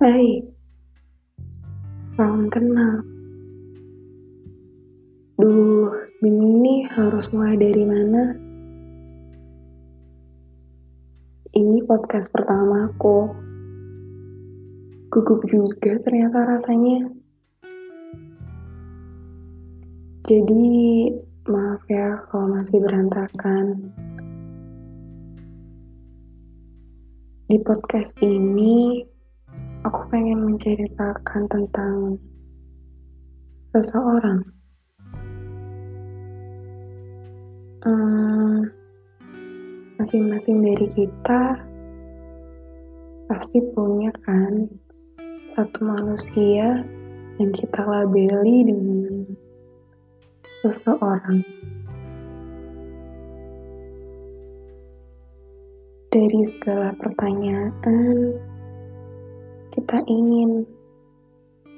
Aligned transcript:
Hai, 0.00 0.40
salam 2.16 2.48
kenal. 2.48 3.04
Duh, 5.36 5.92
nih 6.24 6.88
harus 6.88 7.28
mulai 7.36 7.60
dari 7.60 7.84
mana. 7.84 8.32
Ini 11.52 11.84
podcast 11.84 12.32
pertama 12.32 12.88
aku. 12.88 13.28
Gugup 15.12 15.44
juga 15.44 16.00
ternyata 16.00 16.48
rasanya. 16.48 17.04
Jadi, 20.24 20.64
maaf 21.44 21.84
ya 21.92 22.24
kalau 22.32 22.56
masih 22.56 22.80
berantakan. 22.80 23.92
Di 27.52 27.60
podcast 27.60 28.16
ini, 28.24 29.04
aku 29.80 30.00
pengen 30.12 30.44
menceritakan 30.44 31.42
tentang 31.48 32.20
seseorang. 33.72 34.40
Hmm, 37.80 38.68
masing-masing 39.96 40.60
dari 40.60 40.86
kita 40.92 41.56
pasti 43.24 43.62
punya 43.72 44.12
kan 44.20 44.68
satu 45.48 45.80
manusia 45.88 46.84
yang 47.40 47.52
kita 47.56 47.80
labeli 47.80 48.68
dengan 48.68 49.24
seseorang. 50.60 51.40
Dari 56.10 56.42
segala 56.42 56.90
pertanyaan, 56.98 58.49
kita 59.90 60.06
ingin 60.06 60.62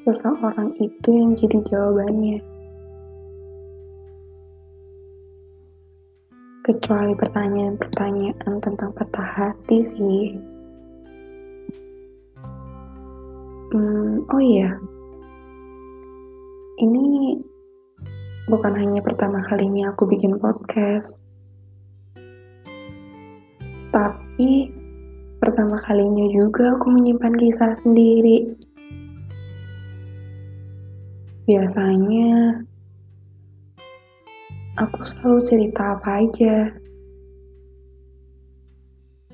seseorang 0.05 0.77
itu 0.77 1.09
yang 1.17 1.33
jadi 1.33 1.65
jawabannya. 1.65 2.45
Kecuali 6.61 7.17
pertanyaan-pertanyaan 7.17 8.61
tentang 8.61 8.93
patah 8.93 9.25
hati 9.25 9.81
sih. 9.81 10.37
Hmm, 13.73 14.29
oh 14.29 14.43
iya, 14.45 14.77
ini 16.85 17.41
bukan 18.45 18.77
hanya 18.77 19.01
pertama 19.01 19.41
kalinya 19.49 19.89
aku 19.97 20.05
bikin 20.05 20.37
podcast, 20.37 21.25
tapi 23.89 24.82
pertama 25.43 25.75
kalinya 25.83 26.23
juga 26.31 26.71
aku 26.71 26.87
menyimpan 26.95 27.35
kisah 27.35 27.75
sendiri. 27.83 28.55
Biasanya 31.51 32.63
aku 34.79 35.03
selalu 35.03 35.41
cerita 35.43 35.99
apa 35.99 36.23
aja 36.23 36.71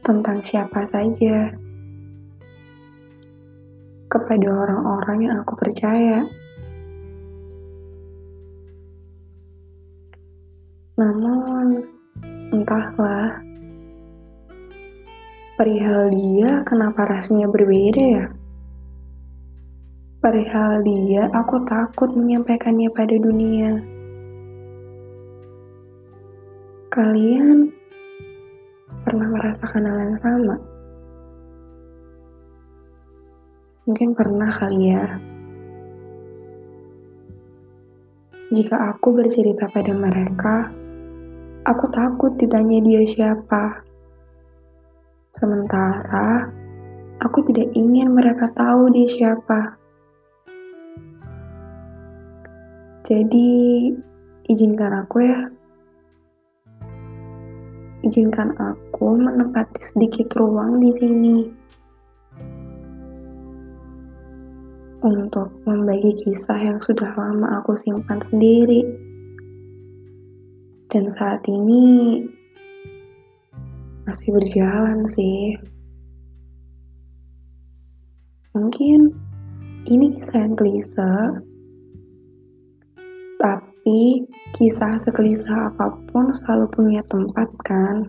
tentang 0.00 0.40
siapa 0.40 0.80
saja 0.88 1.52
kepada 4.08 4.48
orang-orang 4.48 5.28
yang 5.28 5.36
aku 5.44 5.60
percaya. 5.60 6.24
Namun, 10.96 11.57
perihal 15.58 16.06
dia 16.14 16.62
kenapa 16.62 17.02
rasanya 17.02 17.50
berbeda 17.50 17.98
ya? 17.98 18.26
Perihal 20.22 20.86
dia, 20.86 21.26
aku 21.34 21.66
takut 21.66 22.14
menyampaikannya 22.14 22.86
pada 22.94 23.18
dunia. 23.18 23.82
Kalian 26.94 27.74
pernah 29.02 29.28
merasakan 29.34 29.82
hal 29.82 29.98
yang 29.98 30.18
sama? 30.22 30.56
Mungkin 33.90 34.14
pernah 34.14 34.50
kali 34.62 34.94
ya. 34.94 35.06
Jika 38.54 38.94
aku 38.94 39.10
bercerita 39.10 39.66
pada 39.74 39.90
mereka, 39.90 40.70
aku 41.66 41.84
takut 41.90 42.38
ditanya 42.38 42.78
dia 42.78 43.02
siapa. 43.10 43.87
Sementara 45.38 46.50
aku 47.22 47.46
tidak 47.46 47.70
ingin 47.78 48.10
mereka 48.10 48.50
tahu 48.58 48.90
dia 48.90 49.06
siapa. 49.06 49.78
Jadi, 53.06 53.86
izinkan 54.50 54.98
aku 54.98 55.22
ya. 55.22 55.46
Izinkan 58.02 58.50
aku 58.58 59.14
menempati 59.14 59.78
sedikit 59.78 60.34
ruang 60.42 60.82
di 60.82 60.90
sini. 60.90 61.36
Untuk 65.06 65.54
membagi 65.62 66.18
kisah 66.18 66.58
yang 66.58 66.82
sudah 66.82 67.14
lama 67.14 67.62
aku 67.62 67.78
simpan 67.78 68.18
sendiri. 68.26 68.82
Dan 70.90 71.06
saat 71.14 71.46
ini 71.46 72.26
masih 74.08 74.32
berjalan 74.32 75.04
sih. 75.04 75.52
Mungkin 78.56 79.12
ini 79.84 80.16
kisah 80.16 80.48
yang 80.48 80.56
klise, 80.56 81.14
tapi 83.36 84.24
kisah 84.56 84.96
sekelisa 84.96 85.68
apa 85.68 85.92
pun 86.08 86.32
selalu 86.32 86.66
punya 86.72 87.04
tempat 87.04 87.52
kan. 87.60 88.08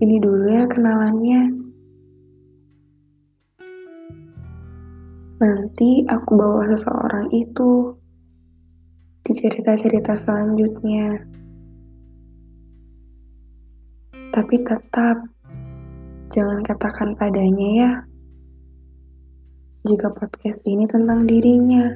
Ini 0.00 0.16
dulu 0.16 0.48
ya 0.48 0.64
kenalannya. 0.64 1.42
Nanti 5.44 6.08
aku 6.08 6.30
bawa 6.32 6.72
seseorang 6.72 7.28
itu 7.36 7.92
di 9.28 9.32
cerita-cerita 9.36 10.16
selanjutnya. 10.16 11.20
Tapi 14.36 14.60
tetap 14.60 15.16
jangan 16.28 16.60
katakan 16.60 17.16
padanya 17.16 17.68
ya. 17.72 17.92
Jika 19.88 20.12
podcast 20.12 20.60
ini 20.68 20.84
tentang 20.84 21.24
dirinya. 21.24 21.88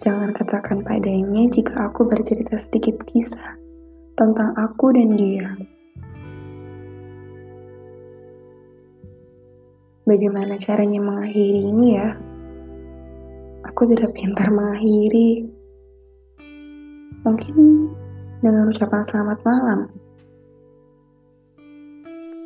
Jangan 0.00 0.32
katakan 0.32 0.80
padanya 0.80 1.44
jika 1.52 1.92
aku 1.92 2.08
bercerita 2.08 2.56
sedikit 2.56 3.04
kisah 3.04 3.52
tentang 4.16 4.56
aku 4.56 4.96
dan 4.96 5.12
dia. 5.12 5.52
Bagaimana 10.08 10.56
caranya 10.56 11.04
mengakhiri 11.04 11.68
ini 11.68 11.86
ya? 12.00 12.16
Aku 13.68 13.84
tidak 13.84 14.16
pintar 14.16 14.48
mengakhiri. 14.48 15.52
Mungkin 17.28 17.56
dengan 18.42 18.66
ucapan 18.74 19.02
selamat 19.06 19.38
malam. 19.46 19.80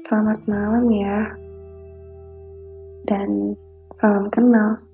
Selamat 0.04 0.38
malam 0.44 0.84
ya. 0.92 1.18
Dan 3.08 3.56
salam 3.96 4.28
kenal. 4.28 4.85